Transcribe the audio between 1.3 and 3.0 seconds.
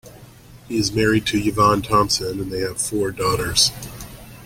Yvonne Thomson and they have